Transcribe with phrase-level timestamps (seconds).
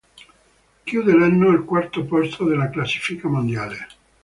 [0.83, 3.87] Chiude l'anno al quarto posto della classifica mondiale.